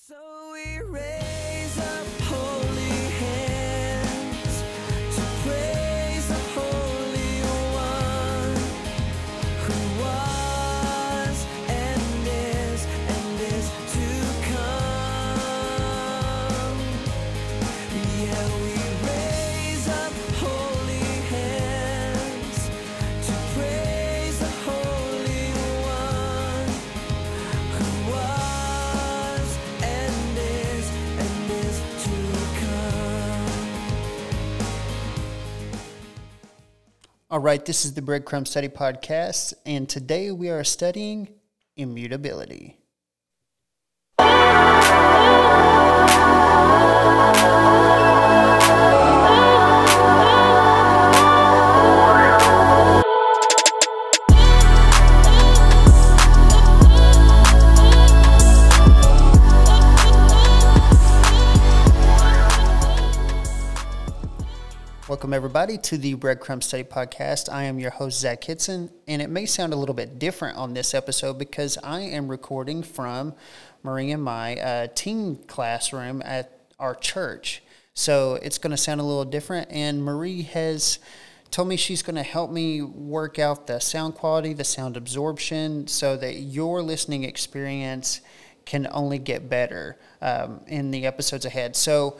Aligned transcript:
So 0.00 0.16
we 0.52 1.21
All 37.32 37.40
right, 37.40 37.64
this 37.64 37.86
is 37.86 37.94
the 37.94 38.02
Breadcrumb 38.02 38.46
Study 38.46 38.68
Podcast, 38.68 39.54
and 39.64 39.88
today 39.88 40.30
we 40.30 40.50
are 40.50 40.62
studying 40.64 41.30
immutability. 41.78 42.81
Welcome, 65.08 65.34
everybody, 65.34 65.78
to 65.78 65.98
the 65.98 66.14
Breadcrumb 66.14 66.62
Study 66.62 66.84
Podcast. 66.84 67.52
I 67.52 67.64
am 67.64 67.80
your 67.80 67.90
host, 67.90 68.20
Zach 68.20 68.40
Kitson, 68.40 68.88
and 69.08 69.20
it 69.20 69.30
may 69.30 69.46
sound 69.46 69.72
a 69.72 69.76
little 69.76 69.96
bit 69.96 70.20
different 70.20 70.56
on 70.56 70.74
this 70.74 70.94
episode 70.94 71.40
because 71.40 71.76
I 71.78 72.02
am 72.02 72.28
recording 72.28 72.84
from 72.84 73.34
Marie 73.82 74.12
and 74.12 74.22
my 74.22 74.56
uh, 74.58 74.86
teen 74.94 75.42
classroom 75.48 76.22
at 76.24 76.56
our 76.78 76.94
church. 76.94 77.64
So 77.94 78.34
it's 78.42 78.58
going 78.58 78.70
to 78.70 78.76
sound 78.76 79.00
a 79.00 79.04
little 79.04 79.24
different, 79.24 79.72
and 79.72 80.04
Marie 80.04 80.42
has 80.42 81.00
told 81.50 81.66
me 81.66 81.76
she's 81.76 82.02
going 82.02 82.14
to 82.14 82.22
help 82.22 82.52
me 82.52 82.80
work 82.80 83.40
out 83.40 83.66
the 83.66 83.80
sound 83.80 84.14
quality, 84.14 84.52
the 84.52 84.62
sound 84.62 84.96
absorption, 84.96 85.88
so 85.88 86.16
that 86.16 86.36
your 86.36 86.80
listening 86.80 87.24
experience 87.24 88.20
can 88.64 88.86
only 88.92 89.18
get 89.18 89.48
better 89.48 89.98
um, 90.20 90.60
in 90.68 90.92
the 90.92 91.06
episodes 91.06 91.44
ahead. 91.44 91.74
So, 91.74 92.18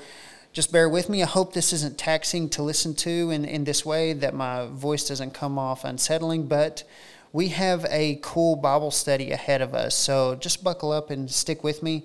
just 0.52 0.70
bear 0.70 0.88
with 0.88 1.08
me. 1.08 1.22
I 1.22 1.26
hope 1.26 1.54
this 1.54 1.72
isn't 1.72 1.96
taxing 1.96 2.50
to 2.50 2.62
listen 2.62 2.94
to 2.96 3.30
in, 3.30 3.44
in 3.44 3.64
this 3.64 3.86
way, 3.86 4.12
that 4.12 4.34
my 4.34 4.66
voice 4.66 5.08
doesn't 5.08 5.32
come 5.32 5.58
off 5.58 5.84
unsettling, 5.84 6.46
but 6.46 6.84
we 7.32 7.48
have 7.48 7.86
a 7.88 8.18
cool 8.22 8.56
Bible 8.56 8.90
study 8.90 9.30
ahead 9.30 9.62
of 9.62 9.74
us. 9.74 9.94
So 9.94 10.34
just 10.34 10.62
buckle 10.62 10.92
up 10.92 11.08
and 11.08 11.30
stick 11.30 11.64
with 11.64 11.82
me. 11.82 12.04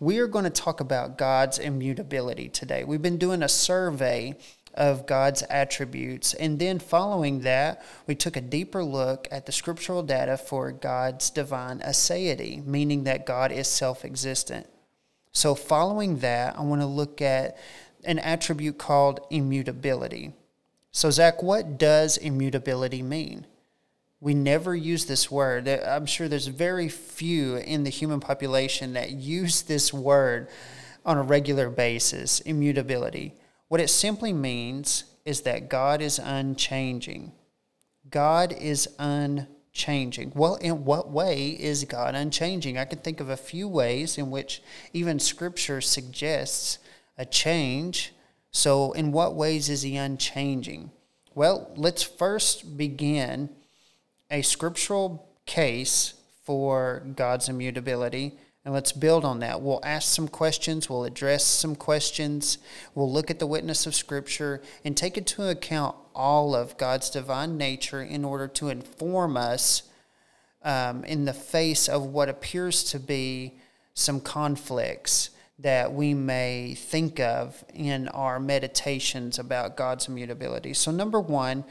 We 0.00 0.18
are 0.20 0.26
going 0.26 0.44
to 0.44 0.50
talk 0.50 0.80
about 0.80 1.18
God's 1.18 1.58
immutability 1.58 2.48
today. 2.48 2.82
We've 2.82 3.02
been 3.02 3.18
doing 3.18 3.42
a 3.42 3.48
survey 3.48 4.36
of 4.74 5.06
God's 5.06 5.42
attributes, 5.50 6.32
and 6.32 6.58
then 6.58 6.78
following 6.78 7.40
that, 7.40 7.84
we 8.06 8.14
took 8.14 8.36
a 8.36 8.40
deeper 8.40 8.82
look 8.82 9.28
at 9.30 9.44
the 9.44 9.52
scriptural 9.52 10.02
data 10.02 10.38
for 10.38 10.72
God's 10.72 11.28
divine 11.28 11.80
aseity, 11.80 12.64
meaning 12.64 13.04
that 13.04 13.26
God 13.26 13.52
is 13.52 13.68
self 13.68 14.02
existent. 14.02 14.66
So, 15.32 15.54
following 15.54 16.18
that, 16.18 16.58
I 16.58 16.62
want 16.62 16.82
to 16.82 16.86
look 16.86 17.22
at 17.22 17.56
an 18.04 18.18
attribute 18.18 18.78
called 18.78 19.20
immutability. 19.30 20.32
So, 20.90 21.10
Zach, 21.10 21.42
what 21.42 21.78
does 21.78 22.18
immutability 22.18 23.02
mean? 23.02 23.46
We 24.20 24.34
never 24.34 24.76
use 24.76 25.06
this 25.06 25.30
word. 25.30 25.66
I'm 25.66 26.06
sure 26.06 26.28
there's 26.28 26.46
very 26.46 26.88
few 26.88 27.56
in 27.56 27.82
the 27.82 27.90
human 27.90 28.20
population 28.20 28.92
that 28.92 29.10
use 29.10 29.62
this 29.62 29.92
word 29.92 30.48
on 31.04 31.16
a 31.16 31.22
regular 31.22 31.70
basis 31.70 32.40
immutability. 32.40 33.34
What 33.68 33.80
it 33.80 33.88
simply 33.88 34.32
means 34.32 35.04
is 35.24 35.40
that 35.40 35.68
God 35.68 36.02
is 36.02 36.18
unchanging. 36.18 37.32
God 38.10 38.52
is 38.52 38.88
unchanging. 38.98 39.48
Well, 40.34 40.56
in 40.56 40.84
what 40.84 41.10
way 41.10 41.48
is 41.48 41.84
God 41.84 42.14
unchanging? 42.14 42.76
I 42.78 42.84
can 42.84 42.98
think 42.98 43.20
of 43.20 43.28
a 43.28 43.36
few 43.36 43.66
ways 43.66 44.18
in 44.18 44.30
which 44.30 44.62
even 44.92 45.18
Scripture 45.18 45.80
suggests 45.80 46.78
a 47.16 47.24
change. 47.24 48.12
So, 48.50 48.92
in 48.92 49.12
what 49.12 49.34
ways 49.34 49.68
is 49.68 49.82
He 49.82 49.96
unchanging? 49.96 50.90
Well, 51.34 51.70
let's 51.76 52.02
first 52.02 52.76
begin 52.76 53.48
a 54.30 54.42
scriptural 54.42 55.28
case 55.46 56.14
for 56.44 57.02
God's 57.16 57.48
immutability. 57.48 58.38
And 58.64 58.72
let's 58.72 58.92
build 58.92 59.24
on 59.24 59.40
that. 59.40 59.60
We'll 59.60 59.80
ask 59.82 60.08
some 60.08 60.28
questions, 60.28 60.88
we'll 60.88 61.04
address 61.04 61.44
some 61.44 61.74
questions, 61.74 62.58
we'll 62.94 63.10
look 63.10 63.30
at 63.30 63.40
the 63.40 63.46
witness 63.46 63.86
of 63.86 63.94
Scripture 63.94 64.62
and 64.84 64.96
take 64.96 65.18
into 65.18 65.48
account 65.48 65.96
all 66.14 66.54
of 66.54 66.76
God's 66.76 67.10
divine 67.10 67.56
nature 67.56 68.02
in 68.02 68.24
order 68.24 68.46
to 68.48 68.68
inform 68.68 69.36
us 69.36 69.82
um, 70.62 71.04
in 71.04 71.24
the 71.24 71.32
face 71.32 71.88
of 71.88 72.06
what 72.06 72.28
appears 72.28 72.84
to 72.84 73.00
be 73.00 73.54
some 73.94 74.20
conflicts 74.20 75.30
that 75.58 75.92
we 75.92 76.14
may 76.14 76.74
think 76.74 77.20
of 77.20 77.64
in 77.74 78.08
our 78.08 78.38
meditations 78.38 79.38
about 79.38 79.76
God's 79.76 80.08
immutability. 80.08 80.72
So, 80.74 80.90
number 80.90 81.20
one, 81.20 81.64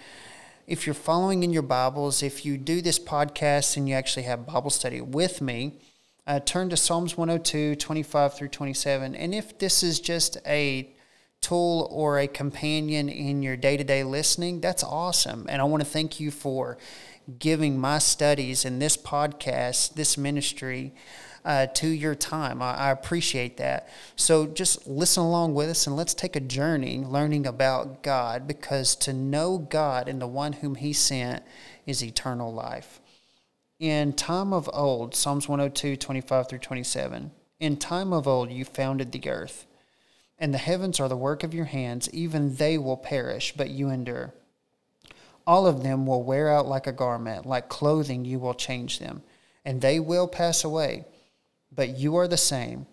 if 0.67 0.85
you're 0.85 0.93
following 0.93 1.43
in 1.43 1.51
your 1.51 1.63
Bibles, 1.63 2.21
if 2.21 2.45
you 2.45 2.57
do 2.57 2.81
this 2.81 2.99
podcast 2.99 3.75
and 3.75 3.89
you 3.89 3.95
actually 3.95 4.23
have 4.23 4.45
Bible 4.45 4.69
study 4.69 5.01
with 5.01 5.41
me, 5.41 5.73
uh, 6.27 6.39
turn 6.39 6.69
to 6.69 6.77
Psalms 6.77 7.17
102, 7.17 7.75
25 7.75 8.33
through 8.35 8.47
27. 8.49 9.15
And 9.15 9.33
if 9.33 9.57
this 9.57 9.83
is 9.83 9.99
just 9.99 10.37
a 10.45 10.93
tool 11.41 11.87
or 11.91 12.19
a 12.19 12.27
companion 12.27 13.09
in 13.09 13.41
your 13.41 13.57
day 13.57 13.75
to 13.75 13.83
day 13.83 14.03
listening, 14.03 14.61
that's 14.61 14.83
awesome. 14.83 15.47
And 15.49 15.61
I 15.61 15.65
want 15.65 15.81
to 15.81 15.89
thank 15.89 16.19
you 16.19 16.29
for 16.31 16.77
giving 17.39 17.79
my 17.79 17.97
studies 17.97 18.65
and 18.65 18.81
this 18.81 18.97
podcast, 18.97 19.95
this 19.95 20.17
ministry, 20.17 20.93
uh, 21.43 21.65
to 21.67 21.87
your 21.87 22.13
time. 22.13 22.61
I, 22.61 22.75
I 22.75 22.91
appreciate 22.91 23.57
that. 23.57 23.89
So 24.15 24.45
just 24.45 24.87
listen 24.87 25.23
along 25.23 25.55
with 25.55 25.69
us 25.69 25.87
and 25.87 25.95
let's 25.95 26.13
take 26.13 26.35
a 26.35 26.39
journey 26.39 26.99
learning 26.99 27.47
about 27.47 28.03
God 28.03 28.47
because 28.47 28.95
to 28.97 29.13
know 29.13 29.57
God 29.57 30.07
and 30.07 30.21
the 30.21 30.27
one 30.27 30.53
whom 30.53 30.75
He 30.75 30.93
sent 30.93 31.43
is 31.85 32.03
eternal 32.03 32.53
life. 32.53 33.00
In 33.81 34.13
time 34.13 34.53
of 34.53 34.69
old, 34.73 35.15
Psalms 35.15 35.49
102, 35.49 35.95
25 35.95 36.47
through 36.47 36.59
27, 36.59 37.31
in 37.59 37.77
time 37.77 38.13
of 38.13 38.27
old 38.27 38.51
you 38.51 38.63
founded 38.63 39.11
the 39.11 39.27
earth, 39.27 39.65
and 40.37 40.53
the 40.53 40.59
heavens 40.59 40.99
are 40.99 41.09
the 41.09 41.17
work 41.17 41.41
of 41.41 41.55
your 41.55 41.65
hands, 41.65 42.07
even 42.13 42.57
they 42.57 42.77
will 42.77 42.95
perish, 42.95 43.55
but 43.57 43.71
you 43.71 43.89
endure. 43.89 44.35
All 45.47 45.65
of 45.65 45.81
them 45.81 46.05
will 46.05 46.21
wear 46.21 46.47
out 46.47 46.67
like 46.67 46.85
a 46.85 46.91
garment, 46.91 47.47
like 47.47 47.69
clothing 47.69 48.23
you 48.23 48.37
will 48.37 48.53
change 48.53 48.99
them, 48.99 49.23
and 49.65 49.81
they 49.81 49.99
will 49.99 50.27
pass 50.27 50.63
away. 50.63 51.05
But 51.71 51.97
you 51.97 52.15
are 52.17 52.27
the 52.27 52.37
same, 52.37 52.85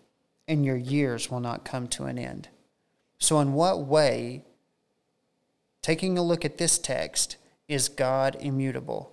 and 0.46 0.64
your 0.64 0.78
years 0.78 1.30
will 1.30 1.40
not 1.40 1.66
come 1.66 1.88
to 1.88 2.04
an 2.04 2.16
end. 2.16 2.48
So, 3.18 3.40
in 3.40 3.52
what 3.52 3.84
way, 3.84 4.42
taking 5.82 6.16
a 6.16 6.22
look 6.22 6.46
at 6.46 6.56
this 6.56 6.78
text, 6.78 7.36
is 7.68 7.90
God 7.90 8.38
immutable? 8.40 9.12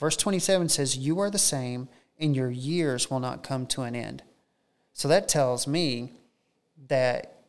Verse 0.00 0.16
27 0.16 0.70
says, 0.70 0.96
You 0.96 1.20
are 1.20 1.30
the 1.30 1.38
same, 1.38 1.88
and 2.18 2.34
your 2.34 2.50
years 2.50 3.10
will 3.10 3.20
not 3.20 3.44
come 3.44 3.66
to 3.66 3.82
an 3.82 3.94
end. 3.94 4.22
So 4.94 5.06
that 5.08 5.28
tells 5.28 5.66
me 5.66 6.14
that 6.88 7.44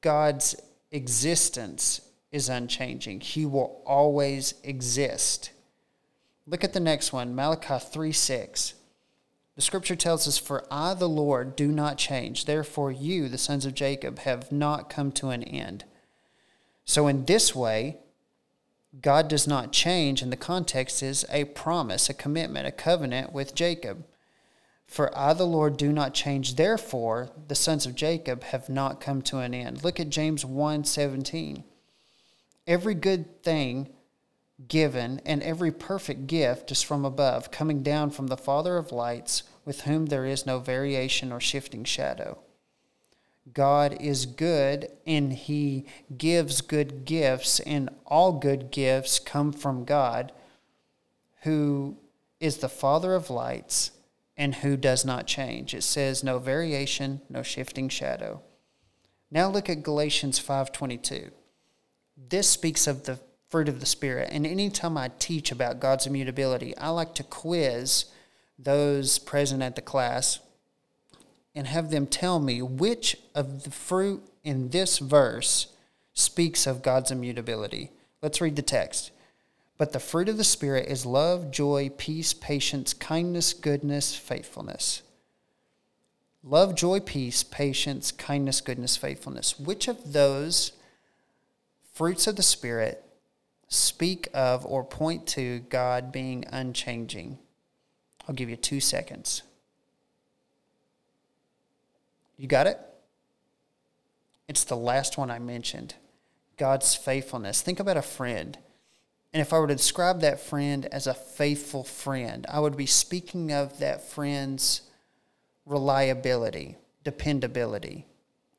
God's 0.00 0.54
existence 0.92 2.00
is 2.30 2.48
unchanging. 2.48 3.20
He 3.20 3.44
will 3.44 3.82
always 3.84 4.54
exist. 4.62 5.50
Look 6.46 6.64
at 6.64 6.72
the 6.72 6.80
next 6.80 7.12
one, 7.12 7.34
Malachi 7.34 7.78
3 7.78 8.12
6. 8.12 8.74
The 9.56 9.62
scripture 9.62 9.96
tells 9.96 10.28
us, 10.28 10.38
For 10.38 10.64
I, 10.70 10.94
the 10.94 11.08
Lord, 11.08 11.56
do 11.56 11.68
not 11.68 11.98
change. 11.98 12.44
Therefore, 12.44 12.92
you, 12.92 13.28
the 13.28 13.38
sons 13.38 13.66
of 13.66 13.74
Jacob, 13.74 14.20
have 14.20 14.52
not 14.52 14.88
come 14.88 15.10
to 15.12 15.30
an 15.30 15.42
end. 15.42 15.84
So, 16.84 17.08
in 17.08 17.24
this 17.24 17.56
way, 17.56 17.98
God 19.00 19.28
does 19.28 19.46
not 19.46 19.72
change, 19.72 20.22
and 20.22 20.32
the 20.32 20.36
context 20.36 21.02
is 21.02 21.26
a 21.30 21.44
promise, 21.44 22.08
a 22.08 22.14
commitment, 22.14 22.66
a 22.66 22.72
covenant 22.72 23.32
with 23.32 23.54
Jacob. 23.54 24.04
For 24.86 25.16
I, 25.16 25.34
the 25.34 25.46
Lord, 25.46 25.76
do 25.76 25.92
not 25.92 26.14
change. 26.14 26.56
Therefore, 26.56 27.30
the 27.48 27.54
sons 27.54 27.84
of 27.84 27.94
Jacob 27.94 28.44
have 28.44 28.70
not 28.70 29.00
come 29.00 29.20
to 29.22 29.38
an 29.38 29.52
end. 29.52 29.84
Look 29.84 30.00
at 30.00 30.08
James 30.08 30.44
1 30.44 30.84
17. 30.84 31.64
Every 32.66 32.94
good 32.94 33.42
thing 33.42 33.90
given 34.66 35.20
and 35.24 35.42
every 35.42 35.70
perfect 35.70 36.26
gift 36.26 36.72
is 36.72 36.82
from 36.82 37.04
above, 37.04 37.50
coming 37.50 37.82
down 37.82 38.10
from 38.10 38.26
the 38.26 38.36
Father 38.36 38.78
of 38.78 38.90
lights, 38.90 39.44
with 39.64 39.82
whom 39.82 40.06
there 40.06 40.24
is 40.24 40.46
no 40.46 40.58
variation 40.58 41.30
or 41.30 41.40
shifting 41.40 41.84
shadow. 41.84 42.38
God 43.52 43.96
is 44.00 44.26
good 44.26 44.90
and 45.06 45.32
he 45.32 45.86
gives 46.16 46.60
good 46.60 47.04
gifts, 47.04 47.60
and 47.60 47.90
all 48.06 48.32
good 48.32 48.70
gifts 48.70 49.18
come 49.18 49.52
from 49.52 49.84
God, 49.84 50.32
who 51.42 51.96
is 52.40 52.58
the 52.58 52.68
Father 52.68 53.14
of 53.14 53.30
lights 53.30 53.92
and 54.36 54.56
who 54.56 54.76
does 54.76 55.04
not 55.04 55.26
change. 55.26 55.74
It 55.74 55.82
says 55.82 56.22
no 56.22 56.38
variation, 56.38 57.20
no 57.28 57.42
shifting 57.42 57.88
shadow. 57.88 58.42
Now 59.30 59.48
look 59.48 59.68
at 59.68 59.82
Galatians 59.82 60.38
5:22. 60.38 61.32
This 62.16 62.48
speaks 62.48 62.86
of 62.86 63.04
the 63.04 63.18
fruit 63.48 63.68
of 63.68 63.80
the 63.80 63.86
spirit, 63.86 64.28
and 64.30 64.46
anytime 64.46 64.96
I 64.96 65.10
teach 65.18 65.50
about 65.50 65.80
God's 65.80 66.06
immutability, 66.06 66.76
I 66.76 66.90
like 66.90 67.14
to 67.14 67.22
quiz 67.22 68.06
those 68.58 69.18
present 69.18 69.62
at 69.62 69.76
the 69.76 69.82
class 69.82 70.40
and 71.58 71.66
have 71.66 71.90
them 71.90 72.06
tell 72.06 72.38
me 72.38 72.62
which 72.62 73.16
of 73.34 73.64
the 73.64 73.70
fruit 73.72 74.22
in 74.44 74.68
this 74.68 74.98
verse 74.98 75.66
speaks 76.14 76.68
of 76.68 76.84
God's 76.84 77.10
immutability. 77.10 77.90
Let's 78.22 78.40
read 78.40 78.54
the 78.54 78.62
text. 78.62 79.10
But 79.76 79.92
the 79.92 79.98
fruit 79.98 80.28
of 80.28 80.36
the 80.36 80.44
Spirit 80.44 80.86
is 80.88 81.04
love, 81.04 81.50
joy, 81.50 81.90
peace, 81.98 82.32
patience, 82.32 82.94
kindness, 82.94 83.52
goodness, 83.54 84.14
faithfulness. 84.14 85.02
Love, 86.44 86.76
joy, 86.76 87.00
peace, 87.00 87.42
patience, 87.42 88.12
kindness, 88.12 88.60
goodness, 88.60 88.96
faithfulness. 88.96 89.58
Which 89.58 89.88
of 89.88 90.12
those 90.12 90.70
fruits 91.92 92.28
of 92.28 92.36
the 92.36 92.42
Spirit 92.44 93.02
speak 93.66 94.28
of 94.32 94.64
or 94.64 94.84
point 94.84 95.26
to 95.30 95.58
God 95.70 96.12
being 96.12 96.44
unchanging? 96.52 97.36
I'll 98.28 98.34
give 98.36 98.48
you 98.48 98.54
two 98.54 98.78
seconds. 98.78 99.42
You 102.38 102.46
got 102.46 102.66
it? 102.66 102.78
It's 104.46 104.64
the 104.64 104.76
last 104.76 105.18
one 105.18 105.30
I 105.30 105.38
mentioned 105.38 105.94
God's 106.56 106.94
faithfulness. 106.94 107.60
Think 107.60 107.80
about 107.80 107.96
a 107.96 108.02
friend. 108.02 108.56
And 109.32 109.42
if 109.42 109.52
I 109.52 109.58
were 109.58 109.66
to 109.66 109.74
describe 109.74 110.20
that 110.20 110.40
friend 110.40 110.86
as 110.86 111.06
a 111.06 111.12
faithful 111.12 111.84
friend, 111.84 112.46
I 112.48 112.60
would 112.60 112.76
be 112.76 112.86
speaking 112.86 113.52
of 113.52 113.78
that 113.78 114.08
friend's 114.08 114.82
reliability, 115.66 116.76
dependability, 117.04 118.06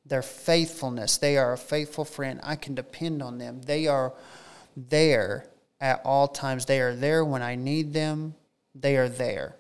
their 0.05 0.21
faithfulness. 0.21 1.17
They 1.17 1.37
are 1.37 1.53
a 1.53 1.57
faithful 1.57 2.05
friend. 2.05 2.39
I 2.43 2.55
can 2.55 2.75
depend 2.75 3.23
on 3.23 3.39
them. 3.39 3.61
They 3.63 3.87
are 3.87 4.13
there 4.77 5.47
at 5.81 6.01
all 6.05 6.27
times. 6.27 6.65
They 6.65 6.81
are 6.81 6.95
there 6.95 7.25
when 7.25 7.41
I 7.41 7.55
need 7.55 7.93
them. 7.93 8.35
They 8.75 8.95
are 8.97 9.09
there. 9.09 9.55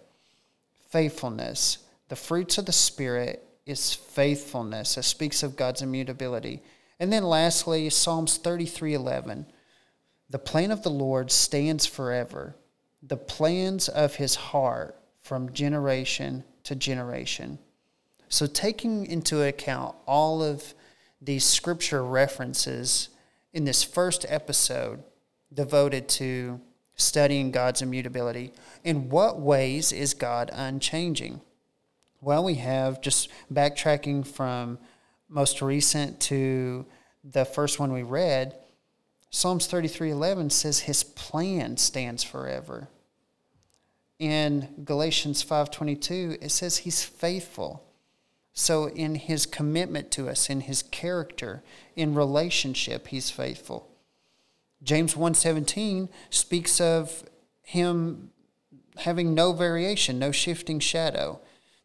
Faithfulness. 0.89 1.79
The 2.09 2.15
fruits 2.15 2.57
of 2.57 2.67
the 2.67 2.71
Spirit 2.71 3.48
is 3.69 3.93
faithfulness. 3.93 4.97
It 4.97 5.03
speaks 5.03 5.43
of 5.43 5.55
God's 5.55 5.81
immutability. 5.81 6.61
And 6.99 7.13
then 7.13 7.23
lastly, 7.23 7.89
Psalms 7.89 8.37
33 8.37 8.93
11. 8.93 9.45
The 10.29 10.39
plan 10.39 10.71
of 10.71 10.83
the 10.83 10.91
Lord 10.91 11.31
stands 11.31 11.85
forever, 11.85 12.55
the 13.01 13.17
plans 13.17 13.87
of 13.89 14.15
his 14.15 14.35
heart 14.35 14.95
from 15.21 15.53
generation 15.53 16.43
to 16.63 16.75
generation. 16.75 17.57
So, 18.27 18.45
taking 18.45 19.05
into 19.07 19.41
account 19.41 19.95
all 20.05 20.43
of 20.43 20.73
these 21.21 21.43
scripture 21.43 22.03
references 22.03 23.09
in 23.53 23.65
this 23.65 23.83
first 23.83 24.25
episode 24.29 25.03
devoted 25.51 26.07
to 26.09 26.61
studying 26.95 27.49
God's 27.49 27.81
immutability, 27.81 28.51
in 28.83 29.09
what 29.09 29.39
ways 29.39 29.91
is 29.91 30.13
God 30.13 30.51
unchanging? 30.53 31.41
Well, 32.21 32.43
we 32.43 32.55
have 32.55 32.99
just 33.01 33.29
backtracking 33.51 34.27
from 34.27 34.77
most 35.29 35.61
recent 35.61 36.19
to 36.21 36.85
the 37.23 37.45
first 37.45 37.79
one 37.79 37.93
we 37.93 38.03
read. 38.03 38.57
Psalms 39.29 39.67
33:11 39.67 40.49
says 40.49 40.79
his 40.79 41.03
plan 41.03 41.77
stands 41.77 42.23
forever. 42.23 42.89
In 44.17 44.83
Galatians 44.83 45.43
5:22 45.43 46.37
it 46.41 46.49
says 46.49 46.77
he's 46.77 47.03
faithful. 47.03 47.85
So 48.53 48.89
in 48.89 49.15
his 49.15 49.45
commitment 49.45 50.11
to 50.11 50.27
us, 50.27 50.49
in 50.49 50.61
his 50.61 50.81
character, 50.83 51.63
in 51.95 52.15
relationship, 52.15 53.07
he's 53.07 53.29
faithful. 53.29 53.87
James 54.83 55.15
1:17 55.15 56.09
speaks 56.29 56.81
of 56.81 57.23
him 57.61 58.31
having 58.97 59.33
no 59.33 59.53
variation, 59.53 60.19
no 60.19 60.31
shifting 60.33 60.79
shadow 60.79 61.39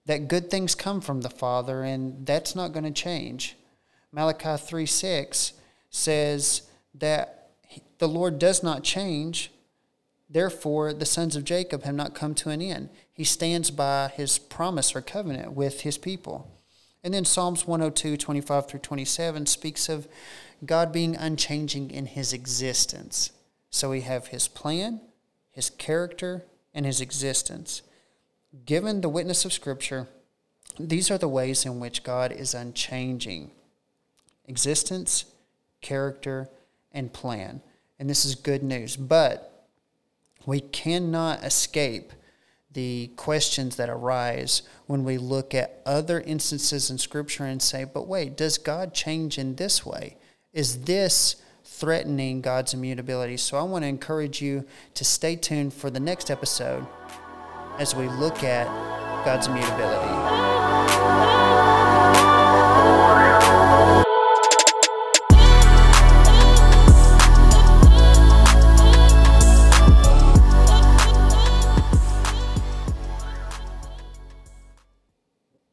that 0.06 0.28
good 0.28 0.50
things 0.50 0.74
come 0.74 1.00
from 1.00 1.22
the 1.22 1.30
Father, 1.30 1.82
and 1.82 2.26
that's 2.26 2.54
not 2.54 2.72
going 2.72 2.84
to 2.84 2.90
change. 2.90 3.56
Malachi 4.12 4.56
3 4.56 4.86
6 4.86 5.52
says 5.90 6.62
that 6.94 7.48
the 7.98 8.08
Lord 8.08 8.38
does 8.38 8.62
not 8.62 8.84
change, 8.84 9.50
therefore, 10.28 10.92
the 10.92 11.06
sons 11.06 11.36
of 11.36 11.44
Jacob 11.44 11.84
have 11.84 11.94
not 11.94 12.14
come 12.14 12.34
to 12.36 12.50
an 12.50 12.60
end. 12.60 12.90
He 13.12 13.24
stands 13.24 13.70
by 13.70 14.12
his 14.14 14.38
promise 14.38 14.94
or 14.94 15.00
covenant 15.00 15.52
with 15.52 15.82
his 15.82 15.98
people. 15.98 16.50
And 17.02 17.12
then 17.12 17.24
Psalms 17.24 17.66
102 17.66 18.16
25 18.16 18.68
through 18.68 18.80
27 18.80 19.46
speaks 19.46 19.88
of 19.88 20.08
God 20.64 20.92
being 20.92 21.16
unchanging 21.16 21.90
in 21.90 22.06
his 22.06 22.32
existence. 22.32 23.30
So 23.70 23.90
we 23.90 24.02
have 24.02 24.28
his 24.28 24.48
plan, 24.48 25.00
his 25.50 25.68
character, 25.70 26.44
and 26.72 26.86
his 26.86 27.00
existence. 27.00 27.82
Given 28.66 29.00
the 29.00 29.08
witness 29.08 29.44
of 29.44 29.52
Scripture, 29.52 30.08
these 30.78 31.10
are 31.10 31.18
the 31.18 31.28
ways 31.28 31.64
in 31.64 31.80
which 31.80 32.02
God 32.02 32.32
is 32.32 32.54
unchanging 32.54 33.50
existence, 34.46 35.24
character, 35.80 36.48
and 36.92 37.12
plan. 37.12 37.62
And 37.98 38.08
this 38.08 38.24
is 38.24 38.34
good 38.34 38.62
news. 38.62 38.96
But 38.96 39.66
we 40.46 40.60
cannot 40.60 41.42
escape 41.42 42.12
the 42.72 43.10
questions 43.16 43.76
that 43.76 43.88
arise 43.88 44.62
when 44.86 45.04
we 45.04 45.16
look 45.16 45.54
at 45.54 45.80
other 45.86 46.20
instances 46.20 46.90
in 46.90 46.98
Scripture 46.98 47.44
and 47.44 47.62
say, 47.62 47.84
but 47.84 48.08
wait, 48.08 48.36
does 48.36 48.58
God 48.58 48.92
change 48.92 49.38
in 49.38 49.56
this 49.56 49.86
way? 49.86 50.16
Is 50.52 50.82
this 50.84 51.36
threatening 51.64 52.40
God's 52.40 52.74
immutability? 52.74 53.36
So 53.36 53.56
I 53.56 53.62
want 53.62 53.84
to 53.84 53.88
encourage 53.88 54.42
you 54.42 54.64
to 54.94 55.04
stay 55.04 55.36
tuned 55.36 55.72
for 55.72 55.88
the 55.88 56.00
next 56.00 56.30
episode 56.30 56.86
as 57.78 57.94
we 57.94 58.08
look 58.08 58.44
at 58.44 58.66
God's 59.24 59.46
immutability. 59.46 61.83